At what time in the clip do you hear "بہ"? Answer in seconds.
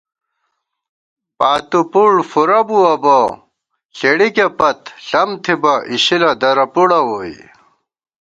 3.03-3.17